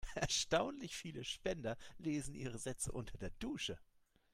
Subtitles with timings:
[0.15, 3.77] Erstaunlich viele Spender lesen ihre Sätze unter der Dusche.